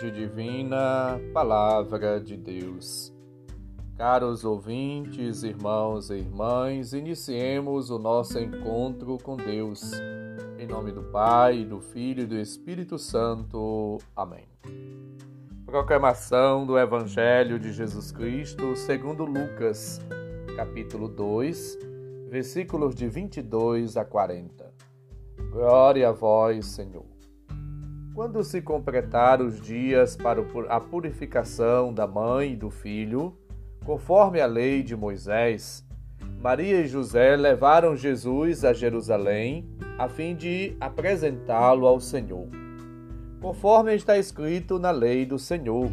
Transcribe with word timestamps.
Fonte 0.00 0.10
Divina, 0.10 1.20
Palavra 1.34 2.18
de 2.18 2.34
Deus. 2.34 3.12
Caros 3.98 4.46
ouvintes, 4.46 5.42
irmãos 5.42 6.08
e 6.08 6.14
irmãs, 6.14 6.94
iniciemos 6.94 7.90
o 7.90 7.98
nosso 7.98 8.38
encontro 8.38 9.18
com 9.18 9.36
Deus. 9.36 9.92
Em 10.58 10.66
nome 10.66 10.90
do 10.90 11.02
Pai, 11.02 11.66
do 11.66 11.82
Filho 11.82 12.22
e 12.22 12.26
do 12.26 12.38
Espírito 12.38 12.98
Santo. 12.98 13.98
Amém. 14.16 14.48
Proclamação 15.66 16.64
do 16.64 16.78
Evangelho 16.78 17.58
de 17.58 17.70
Jesus 17.70 18.10
Cristo 18.10 18.74
segundo 18.76 19.26
Lucas, 19.26 20.00
capítulo 20.56 21.08
2, 21.08 21.78
versículos 22.30 22.94
de 22.94 23.06
22 23.06 23.98
a 23.98 24.04
40. 24.04 24.72
Glória 25.50 26.08
a 26.08 26.12
vós, 26.12 26.64
Senhor. 26.64 27.19
Quando 28.14 28.42
se 28.42 28.60
completaram 28.60 29.46
os 29.46 29.60
dias 29.60 30.16
para 30.16 30.42
a 30.68 30.80
purificação 30.80 31.94
da 31.94 32.06
mãe 32.06 32.52
e 32.52 32.56
do 32.56 32.68
filho, 32.68 33.36
conforme 33.84 34.40
a 34.40 34.46
lei 34.46 34.82
de 34.82 34.96
Moisés, 34.96 35.86
Maria 36.42 36.80
e 36.80 36.88
José 36.88 37.36
levaram 37.36 37.96
Jesus 37.96 38.64
a 38.64 38.72
Jerusalém 38.72 39.68
a 39.96 40.08
fim 40.08 40.34
de 40.34 40.76
apresentá-lo 40.80 41.86
ao 41.86 42.00
Senhor. 42.00 42.48
Conforme 43.40 43.94
está 43.94 44.18
escrito 44.18 44.78
na 44.78 44.90
lei 44.90 45.24
do 45.24 45.38
Senhor, 45.38 45.90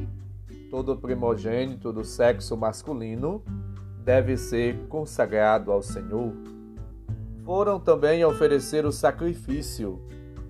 todo 0.72 0.98
primogênito 0.98 1.94
do 1.94 2.04
sexo 2.04 2.58
masculino 2.58 3.44
deve 4.04 4.38
ser 4.38 4.88
consagrado 4.88 5.72
ao 5.72 5.84
Senhor. 5.84 6.34
Foram 7.46 7.80
também 7.80 8.26
oferecer 8.26 8.86
o 8.86 8.92
sacrifício 8.92 10.02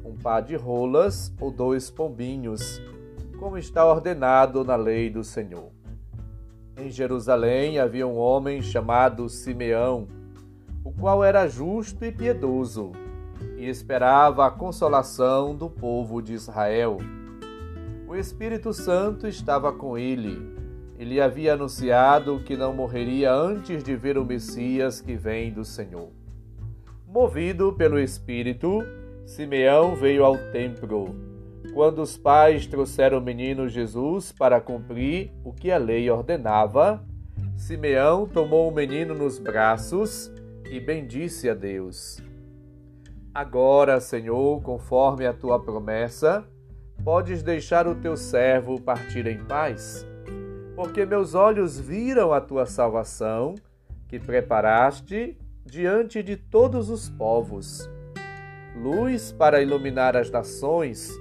um 0.07 0.15
par 0.15 0.41
de 0.41 0.55
rolas 0.55 1.33
ou 1.39 1.51
dois 1.51 1.89
pombinhos, 1.89 2.81
como 3.37 3.57
está 3.57 3.85
ordenado 3.85 4.63
na 4.63 4.75
lei 4.75 5.09
do 5.09 5.23
Senhor. 5.23 5.69
Em 6.77 6.89
Jerusalém 6.89 7.77
havia 7.77 8.07
um 8.07 8.17
homem 8.17 8.61
chamado 8.61 9.27
Simeão, 9.27 10.07
o 10.83 10.91
qual 10.91 11.23
era 11.23 11.47
justo 11.47 12.05
e 12.05 12.11
piedoso, 12.11 12.93
e 13.57 13.67
esperava 13.67 14.45
a 14.45 14.51
consolação 14.51 15.53
do 15.53 15.69
povo 15.69 16.21
de 16.21 16.33
Israel. 16.33 16.99
O 18.07 18.15
Espírito 18.15 18.71
Santo 18.71 19.27
estava 19.27 19.73
com 19.73 19.97
ele. 19.97 20.55
Ele 20.97 21.19
havia 21.19 21.53
anunciado 21.53 22.39
que 22.39 22.55
não 22.55 22.73
morreria 22.73 23.33
antes 23.33 23.83
de 23.83 23.95
ver 23.95 24.17
o 24.17 24.25
Messias 24.25 25.01
que 25.01 25.15
vem 25.15 25.51
do 25.51 25.65
Senhor. 25.65 26.09
Movido 27.05 27.73
pelo 27.73 27.99
Espírito, 27.99 28.79
Simeão 29.27 29.93
veio 29.93 30.23
ao 30.23 30.37
templo. 30.53 31.13
Quando 31.73 32.01
os 32.01 32.15
pais 32.15 32.65
trouxeram 32.65 33.17
o 33.17 33.21
menino 33.21 33.67
Jesus 33.67 34.31
para 34.31 34.61
cumprir 34.61 35.33
o 35.43 35.51
que 35.51 35.69
a 35.69 35.77
lei 35.77 36.09
ordenava, 36.09 37.05
Simeão 37.57 38.25
tomou 38.25 38.69
o 38.69 38.73
menino 38.73 39.13
nos 39.13 39.37
braços 39.37 40.31
e 40.71 40.79
bendisse 40.79 41.49
a 41.49 41.53
Deus. 41.53 42.23
Agora, 43.33 43.99
Senhor, 43.99 44.61
conforme 44.61 45.27
a 45.27 45.33
tua 45.33 45.61
promessa, 45.61 46.47
podes 47.03 47.43
deixar 47.43 47.85
o 47.85 47.95
teu 47.95 48.15
servo 48.15 48.79
partir 48.79 49.27
em 49.27 49.43
paz, 49.43 50.07
porque 50.73 51.05
meus 51.05 51.35
olhos 51.35 51.77
viram 51.77 52.31
a 52.31 52.39
tua 52.39 52.65
salvação, 52.65 53.55
que 54.07 54.19
preparaste 54.19 55.37
diante 55.65 56.23
de 56.23 56.37
todos 56.37 56.89
os 56.89 57.09
povos 57.09 57.89
luz 58.77 59.31
para 59.31 59.61
iluminar 59.61 60.15
as 60.15 60.29
nações 60.29 61.11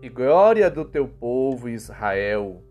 e 0.00 0.08
glória 0.08 0.70
do 0.70 0.84
teu 0.84 1.06
povo 1.06 1.68
Israel. 1.68 2.62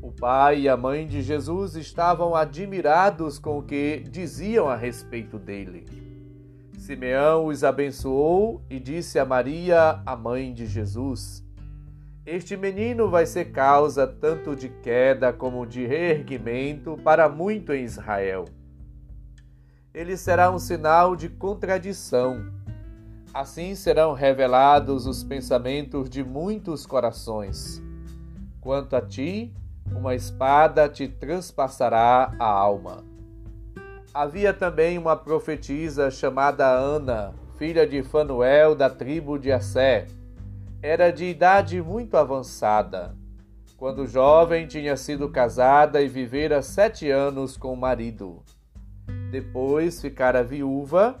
O 0.00 0.12
pai 0.12 0.60
e 0.60 0.68
a 0.68 0.76
mãe 0.76 1.06
de 1.06 1.20
Jesus 1.20 1.74
estavam 1.74 2.34
admirados 2.34 3.38
com 3.38 3.58
o 3.58 3.62
que 3.62 4.04
diziam 4.08 4.68
a 4.68 4.76
respeito 4.76 5.38
dele. 5.38 5.84
Simeão 6.78 7.46
os 7.46 7.64
abençoou 7.64 8.62
e 8.70 8.78
disse 8.78 9.18
a 9.18 9.24
Maria, 9.24 10.00
a 10.06 10.14
mãe 10.14 10.54
de 10.54 10.66
Jesus: 10.66 11.44
Este 12.24 12.56
menino 12.56 13.10
vai 13.10 13.26
ser 13.26 13.46
causa 13.46 14.06
tanto 14.06 14.54
de 14.54 14.68
queda 14.68 15.32
como 15.32 15.66
de 15.66 15.84
reerguimento 15.84 16.96
para 17.02 17.28
muito 17.28 17.72
em 17.72 17.82
Israel. 17.82 18.44
Ele 19.92 20.16
será 20.16 20.50
um 20.50 20.58
sinal 20.58 21.16
de 21.16 21.28
contradição 21.28 22.55
Assim 23.36 23.74
serão 23.74 24.14
revelados 24.14 25.06
os 25.06 25.22
pensamentos 25.22 26.08
de 26.08 26.24
muitos 26.24 26.86
corações. 26.86 27.82
Quanto 28.62 28.96
a 28.96 29.02
ti, 29.02 29.52
uma 29.94 30.14
espada 30.14 30.88
te 30.88 31.06
transpassará 31.06 32.34
a 32.38 32.46
alma. 32.46 33.04
Havia 34.14 34.54
também 34.54 34.96
uma 34.96 35.14
profetisa 35.14 36.10
chamada 36.10 36.66
Ana, 36.66 37.34
filha 37.58 37.86
de 37.86 38.02
Fanuel 38.02 38.74
da 38.74 38.88
tribo 38.88 39.38
de 39.38 39.52
Assé. 39.52 40.06
Era 40.80 41.10
de 41.10 41.26
idade 41.26 41.82
muito 41.82 42.16
avançada. 42.16 43.14
Quando 43.76 44.06
jovem, 44.06 44.66
tinha 44.66 44.96
sido 44.96 45.28
casada 45.28 46.00
e 46.00 46.08
vivera 46.08 46.62
sete 46.62 47.10
anos 47.10 47.54
com 47.54 47.74
o 47.74 47.76
marido. 47.76 48.42
Depois 49.30 50.00
ficara 50.00 50.42
viúva 50.42 51.20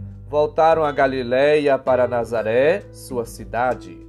voltaram 0.31 0.85
a 0.85 0.93
Galiléia 0.93 1.77
para 1.77 2.07
Nazaré, 2.07 2.85
sua 2.93 3.25
cidade. 3.25 3.99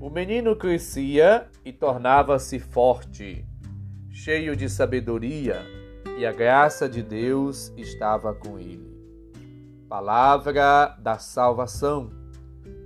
O 0.00 0.08
menino 0.08 0.56
crescia 0.56 1.48
e 1.62 1.70
tornava-se 1.70 2.58
forte, 2.58 3.44
cheio 4.10 4.56
de 4.56 4.70
sabedoria, 4.70 5.60
e 6.16 6.24
a 6.24 6.32
graça 6.32 6.88
de 6.88 7.02
Deus 7.02 7.70
estava 7.76 8.32
com 8.32 8.58
ele. 8.58 8.90
Palavra 9.86 10.96
da 10.98 11.18
salvação. 11.18 12.08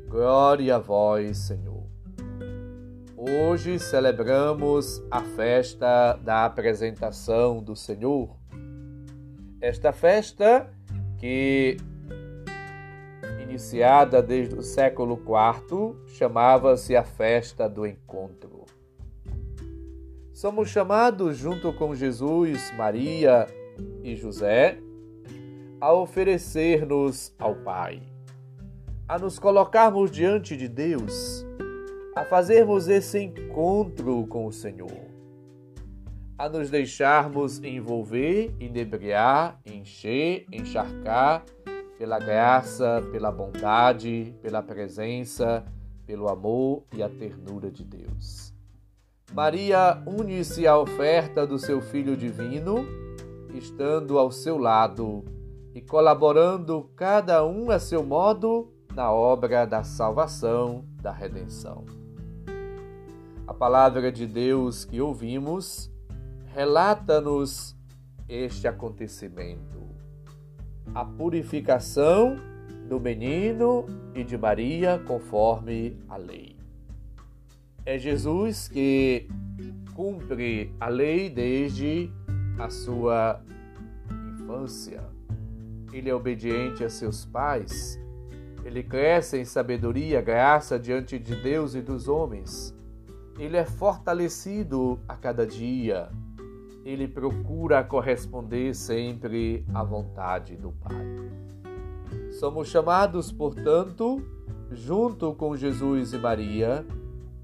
Glória 0.08 0.75
a 0.75 0.78
vós, 0.80 1.38
Senhor. 1.38 1.86
Hoje 3.16 3.78
celebramos 3.78 5.00
a 5.12 5.20
festa 5.20 6.14
da 6.25 6.44
apresentação 6.44 7.62
do 7.62 7.76
Senhor. 7.76 8.36
Esta 9.60 9.92
festa 9.92 10.69
que 11.19 11.76
iniciada 13.58 14.22
desde 14.22 14.54
o 14.54 14.62
século 14.62 15.20
IV, 15.20 15.96
chamava-se 16.06 16.94
a 16.94 17.02
Festa 17.02 17.69
do 17.69 17.84
Encontro. 17.84 18.64
Somos 20.32 20.69
chamados, 20.69 21.36
junto 21.36 21.72
com 21.72 21.92
Jesus, 21.92 22.72
Maria 22.76 23.48
e 24.04 24.14
José, 24.14 24.78
a 25.80 25.92
oferecer-nos 25.92 27.34
ao 27.37 27.56
Pai, 27.56 28.00
a 29.08 29.19
nos 29.19 29.40
colocarmos 29.40 30.12
diante 30.12 30.56
de 30.56 30.69
Deus, 30.69 31.44
a 32.14 32.25
fazermos 32.25 32.87
esse 32.87 33.19
encontro 33.19 34.25
com 34.28 34.46
o 34.46 34.52
Senhor, 34.52 35.08
a 36.38 36.49
nos 36.49 36.70
deixarmos 36.70 37.61
envolver, 37.64 38.54
inebriar, 38.61 39.61
encher, 39.66 40.46
encharcar 40.52 41.44
pela 41.99 42.21
graça, 42.21 43.03
pela 43.11 43.33
bondade, 43.33 44.33
pela 44.41 44.62
presença, 44.62 45.65
pelo 46.06 46.29
amor 46.29 46.85
e 46.95 47.03
a 47.03 47.09
ternura 47.09 47.73
de 47.73 47.85
Deus. 47.85 48.55
Maria 49.35 50.00
une-se 50.06 50.67
à 50.67 50.79
oferta 50.79 51.45
do 51.45 51.59
seu 51.59 51.83
Filho 51.83 52.17
Divino, 52.17 52.87
estando 53.53 54.17
ao 54.17 54.31
seu 54.31 54.56
lado 54.56 55.25
e 55.75 55.83
colaborando 55.83 56.89
cada 56.95 57.45
um 57.45 57.69
a 57.69 57.81
seu 57.81 58.05
modo 58.05 58.73
na 58.95 59.12
obra 59.12 59.67
da 59.67 59.83
salvação, 59.83 60.85
da 61.03 61.11
redenção. 61.11 61.85
A 63.45 63.53
palavra 63.53 64.12
de 64.12 64.27
Deus 64.27 64.85
que 64.85 65.00
ouvimos 65.00 65.91
relata-nos 66.55 67.77
este 68.29 68.69
acontecimento 68.69 69.77
a 70.94 71.05
purificação 71.05 72.37
do 72.88 72.99
menino 72.99 73.87
e 74.14 74.25
de 74.25 74.37
Maria 74.37 75.00
conforme 75.06 75.96
a 76.08 76.17
lei. 76.17 76.56
É 77.85 77.99
Jesus 77.99 78.69
que 78.69 79.29
cumpre 79.94 80.75
a 80.79 80.88
lei 80.88 81.29
desde 81.29 82.11
a 82.58 82.70
sua 82.70 83.40
infância. 84.35 85.02
Ele 85.93 86.11
é 86.11 86.14
obediente 86.14 86.85
a 86.85 86.90
seus 86.90 87.25
pais. 87.25 87.99
Ele 88.64 88.82
cresce 88.82 89.38
em 89.38 89.44
sabedoria, 89.44 90.20
graça 90.20 90.79
diante 90.79 91.19
de 91.19 91.35
Deus 91.37 91.75
e 91.75 91.81
dos 91.81 92.08
homens. 92.08 92.75
Ele 93.38 93.56
é 93.56 93.64
fortalecido 93.64 95.00
a 95.08 95.17
cada 95.17 95.46
dia. 95.46 96.11
Ele 96.88 97.06
procura 97.06 97.85
corresponder 97.85 98.75
sempre 98.75 99.62
à 99.75 99.85
vontade 99.85 100.56
do 100.56 100.73
Pai. 100.73 100.96
Somos 102.40 102.69
chamados, 102.69 103.31
portanto, 103.31 104.23
junto 104.73 105.35
com 105.35 105.55
Jesus 105.55 106.14
e 106.14 106.19
Maria, 106.19 106.87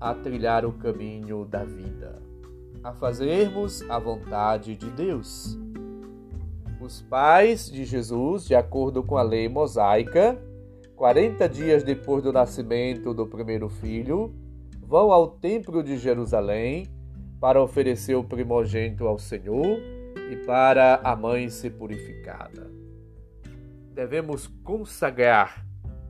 a 0.01 0.15
trilhar 0.15 0.65
o 0.65 0.73
caminho 0.73 1.45
da 1.45 1.63
vida, 1.63 2.23
a 2.83 2.95
fazermos 2.95 3.83
a 3.91 3.99
vontade 3.99 4.75
de 4.77 4.89
Deus. 4.89 5.59
Os 6.81 7.03
pais 7.03 7.71
de 7.71 7.85
Jesus, 7.85 8.47
de 8.47 8.55
acordo 8.55 9.03
com 9.03 9.19
a 9.19 9.23
lei 9.23 9.47
mosaica, 9.47 10.43
40 10.97 11.47
dias 11.51 11.83
depois 11.83 12.23
do 12.23 12.33
nascimento 12.33 13.13
do 13.13 13.27
primeiro 13.27 13.69
filho, 13.69 14.35
vão 14.81 15.13
ao 15.13 15.29
templo 15.29 15.83
de 15.83 15.99
Jerusalém 15.99 16.94
para 17.45 17.63
oferecer 17.63 18.15
o 18.15 18.25
primogênito 18.25 19.07
ao 19.07 19.19
Senhor 19.19 19.79
e 20.31 20.37
para 20.47 20.99
a 21.05 21.15
mãe 21.15 21.51
ser 21.51 21.73
purificada. 21.73 22.71
Devemos 23.93 24.47
consagrar 24.47 25.63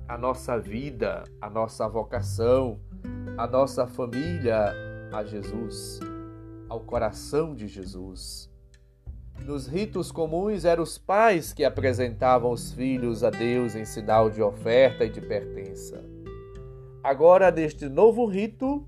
a 0.07 0.17
nossa 0.17 0.57
vida, 0.61 1.25
a 1.41 1.51
nossa 1.51 1.89
vocação, 1.89 2.79
a 3.37 3.49
nossa 3.49 3.85
família 3.85 4.73
a 5.13 5.25
Jesus, 5.25 5.99
ao 6.69 6.79
coração 6.79 7.53
de 7.53 7.67
Jesus. 7.67 8.49
Nos 9.45 9.67
ritos 9.67 10.13
comuns 10.13 10.65
eram 10.65 10.85
os 10.85 10.99
pais 10.99 11.53
que 11.53 11.65
apresentavam 11.65 12.53
os 12.53 12.71
filhos 12.71 13.25
a 13.25 13.31
Deus 13.31 13.75
em 13.75 13.85
sinal 13.85 14.31
de 14.31 14.41
oferta 14.41 15.05
e 15.05 15.11
de 15.11 15.21
pertença. 15.21 16.01
Agora, 17.03 17.51
neste 17.51 17.89
novo 17.89 18.25
rito, 18.25 18.87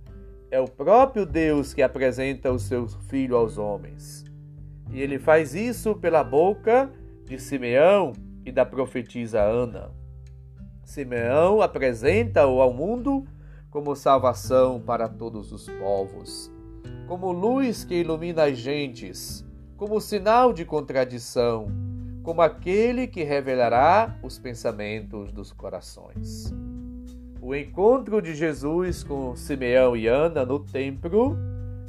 é 0.57 0.61
o 0.61 0.67
próprio 0.67 1.27
Deus 1.27 1.75
que 1.75 1.83
apresenta 1.83 2.51
o 2.51 2.59
seu 2.59 2.89
filho 2.89 3.37
aos 3.37 3.59
homens. 3.59 4.25
E 4.91 5.03
ele 5.03 5.19
faz 5.19 5.55
isso 5.55 5.95
pela 5.95 6.25
boca 6.25 6.91
de 7.27 7.39
Simeão 7.39 8.15
e 8.43 8.51
da 8.51 8.65
profetisa 8.65 9.43
Ana. 9.43 9.91
Simeão 10.83 11.61
apresenta-o 11.61 12.63
ao 12.63 12.73
mundo 12.73 13.27
como 13.71 13.95
salvação 13.95 14.81
para 14.81 15.07
todos 15.07 15.53
os 15.53 15.69
povos, 15.69 16.51
como 17.07 17.33
luz 17.33 17.85
que 17.85 17.97
ilumina 17.97 18.45
as 18.45 18.57
gentes 18.57 19.45
como 19.77 20.01
sinal 20.01 20.55
de 20.55 20.65
contradição, 20.65 21.67
como 22.23 22.41
aquele 22.41 23.07
que 23.07 23.23
revelará 23.23 24.19
os 24.23 24.39
pensamentos 24.39 25.31
dos 25.31 25.53
corações. 25.53 26.51
O 27.47 27.55
encontro 27.55 28.21
de 28.21 28.35
Jesus 28.35 29.05
com 29.05 29.37
Simeão 29.37 29.97
e 29.97 30.09
Ana 30.09 30.45
no 30.45 30.59
templo 30.59 31.37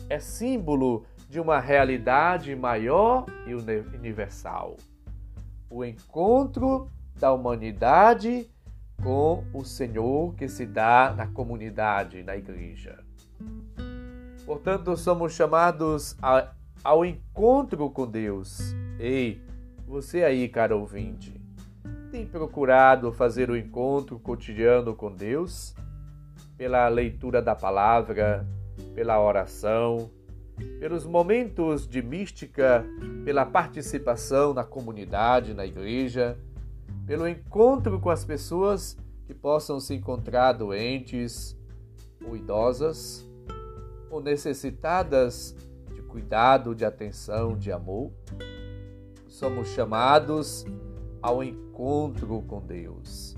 é 0.08 0.20
símbolo 0.20 1.04
de 1.28 1.40
uma 1.40 1.60
realidade 1.60 2.56
maior 2.56 3.26
e 3.48 3.56
universal. 3.56 4.78
O 5.68 5.84
encontro 5.84 6.88
da 7.20 7.34
humanidade 7.34 8.48
com 9.02 9.44
o 9.52 9.66
Senhor 9.66 10.36
que 10.36 10.48
se 10.48 10.64
dá 10.64 11.12
na 11.18 11.26
comunidade, 11.26 12.22
na 12.22 12.38
igreja. 12.38 13.00
Portanto, 14.46 14.96
somos 14.96 15.34
chamados 15.34 16.16
a 16.22 16.52
ao 16.84 17.04
encontro 17.04 17.90
com 17.90 18.06
Deus. 18.06 18.76
Ei, 19.00 19.42
você 19.88 20.24
aí, 20.24 20.48
cara 20.48 20.76
ouvinte, 20.76 21.37
tem 22.18 22.26
procurado 22.26 23.12
fazer 23.12 23.48
o 23.52 23.56
encontro 23.56 24.18
cotidiano 24.18 24.96
com 24.96 25.14
Deus? 25.14 25.76
Pela 26.58 26.88
leitura 26.88 27.44
da 27.44 27.54
palavra, 27.54 28.44
pela 28.96 29.22
oração, 29.22 30.10
pelos 30.80 31.06
momentos 31.06 31.88
de 31.88 32.02
mística, 32.02 32.84
pela 33.24 33.46
participação 33.46 34.52
na 34.52 34.64
comunidade, 34.64 35.54
na 35.54 35.64
igreja, 35.64 36.36
pelo 37.06 37.28
encontro 37.28 38.00
com 38.00 38.10
as 38.10 38.26
pessoas 38.26 38.98
que 39.28 39.34
possam 39.36 39.80
se 39.80 39.94
encontrar 39.94 40.54
doentes 40.54 41.56
ou 42.26 42.36
idosas 42.36 43.30
ou 44.10 44.20
necessitadas 44.20 45.56
cuidado, 46.08 46.74
de 46.74 46.84
atenção, 46.84 47.56
de 47.56 47.72
amor. 47.72 48.12
Somos 49.28 49.68
chamados 49.68 50.66
ao 51.22 51.44
encontro 51.44 52.44
com 52.48 52.60
Deus. 52.60 53.36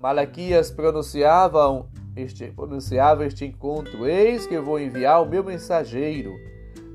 Malaquias 0.00 0.70
pronunciava 0.70 1.86
este, 2.14 2.46
pronunciava 2.52 3.26
este 3.26 3.44
encontro: 3.44 4.06
Eis 4.06 4.46
que 4.46 4.54
eu 4.54 4.64
vou 4.64 4.80
enviar 4.80 5.22
o 5.22 5.28
meu 5.28 5.44
mensageiro, 5.44 6.32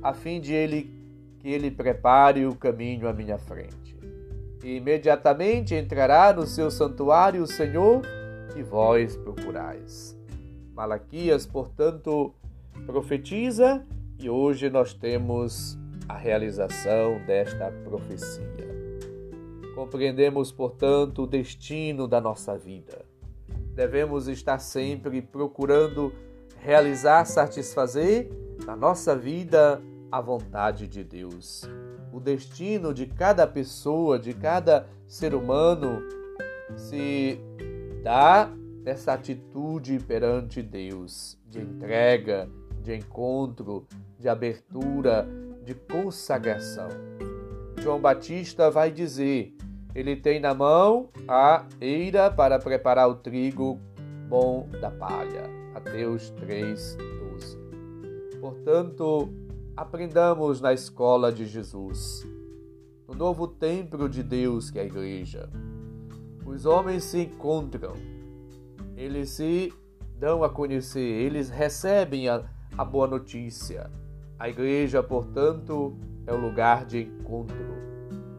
a 0.01 0.13
fim 0.13 0.39
de 0.39 0.53
ele 0.53 1.01
que 1.39 1.49
ele 1.49 1.71
prepare 1.71 2.45
o 2.45 2.55
caminho 2.55 3.07
à 3.07 3.13
minha 3.13 3.37
frente. 3.37 3.97
E 4.63 4.75
imediatamente 4.77 5.73
entrará 5.73 6.31
no 6.31 6.45
seu 6.45 6.69
santuário 6.69 7.41
o 7.41 7.47
Senhor 7.47 8.03
que 8.53 8.61
vós 8.61 9.15
procurais. 9.17 10.15
Malaquias, 10.73 11.47
portanto, 11.47 12.33
profetiza 12.85 13.83
e 14.19 14.29
hoje 14.29 14.69
nós 14.69 14.93
temos 14.93 15.77
a 16.07 16.15
realização 16.15 17.19
desta 17.25 17.71
profecia. 17.83 18.70
Compreendemos, 19.75 20.51
portanto, 20.51 21.23
o 21.23 21.27
destino 21.27 22.07
da 22.07 22.19
nossa 22.19 22.57
vida. 22.57 23.05
Devemos 23.73 24.27
estar 24.27 24.59
sempre 24.59 25.21
procurando 25.21 26.13
realizar, 26.59 27.25
satisfazer 27.25 28.29
na 28.65 28.75
nossa 28.75 29.15
vida 29.15 29.81
a 30.11 30.19
vontade 30.19 30.87
de 30.87 31.03
Deus. 31.03 31.63
O 32.11 32.19
destino 32.19 32.93
de 32.93 33.05
cada 33.05 33.47
pessoa, 33.47 34.19
de 34.19 34.33
cada 34.33 34.87
ser 35.07 35.33
humano, 35.33 36.01
se 36.75 37.39
dá 38.03 38.51
nessa 38.83 39.13
atitude 39.13 39.99
perante 39.99 40.61
Deus, 40.61 41.39
de 41.47 41.59
entrega, 41.59 42.49
de 42.81 42.95
encontro, 42.95 43.87
de 44.19 44.27
abertura, 44.27 45.27
de 45.63 45.73
consagração. 45.73 46.89
João 47.79 47.99
Batista 47.99 48.69
vai 48.69 48.91
dizer: 48.91 49.55
ele 49.93 50.15
tem 50.15 50.39
na 50.39 50.53
mão 50.53 51.09
a 51.27 51.65
eira 51.79 52.31
para 52.31 52.57
preparar 52.59 53.09
o 53.09 53.15
trigo 53.15 53.79
bom 54.27 54.67
da 54.79 54.89
palha. 54.89 55.49
Mateus 55.73 56.31
3:12. 56.31 57.57
Portanto, 58.39 59.29
aprendamos 59.75 60.61
na 60.61 60.73
escola 60.73 61.31
de 61.31 61.45
Jesus, 61.45 62.25
no 63.07 63.13
novo 63.13 63.47
templo 63.47 64.07
de 64.07 64.23
Deus 64.23 64.69
que 64.69 64.79
é 64.79 64.83
a 64.83 64.85
igreja. 64.85 65.49
Os 66.45 66.65
homens 66.65 67.03
se 67.03 67.21
encontram, 67.21 67.93
eles 68.95 69.29
se 69.29 69.73
dão 70.17 70.43
a 70.43 70.49
conhecer, 70.49 70.99
eles 70.99 71.49
recebem 71.49 72.29
a, 72.29 72.43
a 72.77 72.83
boa 72.83 73.07
notícia, 73.07 73.89
a 74.37 74.49
igreja, 74.49 75.03
portanto, 75.03 75.97
é 76.25 76.33
o 76.33 76.37
lugar 76.37 76.85
de 76.85 77.01
encontro, 77.01 77.55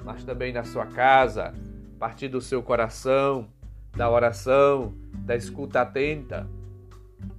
mas 0.05 0.25
também 0.25 0.53
na 0.53 0.65
sua 0.65 0.87
casa, 0.87 1.55
a 1.97 1.99
partir 1.99 2.29
do 2.29 2.41
seu 2.41 2.63
coração, 2.63 3.49
da 3.97 4.11
oração, 4.11 4.95
da 5.13 5.37
escuta 5.37 5.83
atenta, 5.83 6.49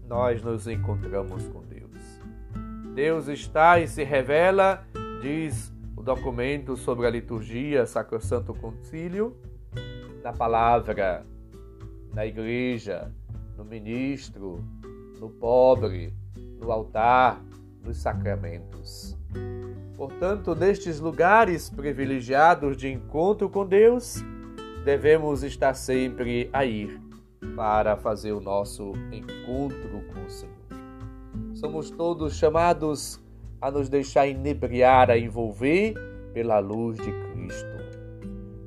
nós 0.08 0.42
nos 0.42 0.68
encontramos 0.68 1.48
com 1.48 1.62
Deus. 1.62 2.22
Deus 2.94 3.28
está 3.28 3.80
e 3.80 3.88
se 3.88 4.04
revela, 4.04 4.86
diz 5.22 5.74
o 5.96 6.02
documento 6.02 6.76
sobre 6.78 7.08
a 7.08 7.10
liturgia 7.10 7.86
Sacrosanto 7.86 8.54
Concílio, 8.54 9.36
na 10.24 10.32
palavra, 10.32 11.26
na 12.14 12.26
igreja, 12.26 13.12
no 13.58 13.66
ministro, 13.66 14.64
no 15.20 15.30
pobre, 15.30 16.14
no 16.60 16.72
altar, 16.72 17.42
nos 17.84 17.98
sacramentos. 17.98 19.18
Portanto, 19.96 20.56
nestes 20.56 21.00
lugares 21.00 21.70
privilegiados 21.70 22.76
de 22.76 22.92
encontro 22.92 23.50
com 23.50 23.66
Deus, 23.66 24.24
devemos 24.84 25.44
estar 25.44 25.74
sempre 25.76 26.50
a 26.52 26.66
ir 26.66 27.00
para 27.56 27.96
fazer 27.96 28.32
o 28.32 28.42
nosso 28.42 28.94
encontro 29.12 30.02
com 30.14 30.26
o 30.26 30.30
Senhor. 30.30 30.54
Somos 31.54 31.90
todos 31.92 32.36
chamados 32.36 33.20
a 33.62 33.70
nos 33.72 33.88
deixar 33.88 34.28
inebriar, 34.28 35.10
a 35.10 35.18
envolver 35.18 35.94
pela 36.34 36.60
luz 36.60 36.98
de 36.98 37.12
Cristo. 37.12 37.74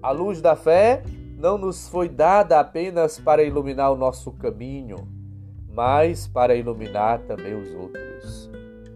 A 0.03 0.11
luz 0.11 0.41
da 0.41 0.55
fé 0.55 1.03
não 1.37 1.59
nos 1.59 1.89
foi 1.89 2.09
dada 2.09 2.61
apenas 2.61 3.19
para 3.19 3.43
iluminar 3.43 3.93
o 3.93 3.97
nosso 3.97 4.33
caminho, 4.33 5.09
mas 5.69 6.27
para 6.27 6.55
iluminar 6.55 7.19
também 7.21 7.55
os 7.61 7.75
outros. 7.75 8.51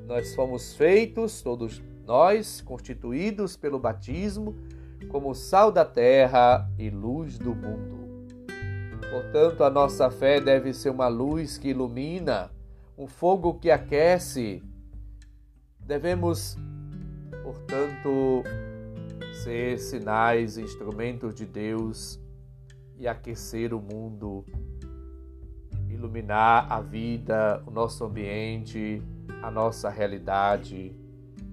Nós 0.07 0.35
fomos 0.35 0.75
feitos, 0.75 1.43
todos 1.43 1.83
Nós, 2.11 2.61
constituídos 2.61 3.57
pelo 3.57 3.79
batismo, 3.79 4.57
como 5.11 5.33
sal 5.33 5.71
da 5.71 5.85
terra 5.85 6.69
e 6.77 6.91
luz 6.91 7.39
do 7.39 7.55
mundo. 7.55 8.27
Portanto, 9.09 9.63
a 9.63 9.71
nossa 9.71 10.11
fé 10.11 10.41
deve 10.41 10.75
ser 10.75 10.91
uma 10.91 11.07
luz 11.07 11.57
que 11.57 11.69
ilumina, 11.69 12.51
um 12.99 13.07
fogo 13.07 13.55
que 13.55 13.71
aquece. 13.71 14.61
Devemos, 15.79 16.57
portanto, 17.45 18.43
ser 19.45 19.79
sinais, 19.79 20.59
instrumentos 20.59 21.33
de 21.33 21.47
Deus 21.47 22.21
e 22.99 23.07
aquecer 23.07 23.73
o 23.73 23.81
mundo, 23.81 24.45
iluminar 25.89 26.73
a 26.73 26.81
vida, 26.81 27.63
o 27.65 27.71
nosso 27.71 28.05
ambiente, 28.05 29.01
a 29.41 29.49
nossa 29.49 29.89
realidade. 29.89 31.00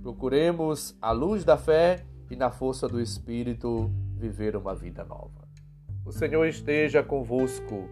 Procuremos 0.07 0.95
a 1.01 1.11
luz 1.11 1.43
da 1.43 1.57
fé 1.57 2.05
e 2.31 2.35
na 2.37 2.49
força 2.49 2.87
do 2.87 3.01
Espírito 3.01 3.91
viver 4.15 4.55
uma 4.55 4.73
vida 4.73 5.03
nova. 5.03 5.45
O 6.05 6.13
Senhor 6.13 6.45
esteja 6.45 7.03
convosco, 7.03 7.89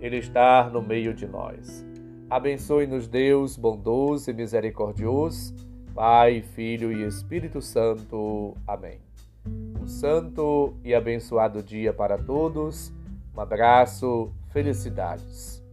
Ele 0.00 0.18
está 0.18 0.70
no 0.70 0.80
meio 0.80 1.12
de 1.12 1.26
nós. 1.26 1.84
Abençoe-nos, 2.30 3.08
Deus 3.08 3.56
bondoso 3.56 4.30
e 4.30 4.32
misericordioso, 4.32 5.56
Pai, 5.92 6.40
Filho 6.40 6.92
e 6.92 7.04
Espírito 7.04 7.60
Santo. 7.60 8.56
Amém. 8.64 9.00
Um 9.82 9.88
santo 9.88 10.72
e 10.84 10.94
abençoado 10.94 11.64
dia 11.64 11.92
para 11.92 12.16
todos. 12.16 12.92
Um 13.36 13.40
abraço, 13.40 14.30
felicidades. 14.52 15.65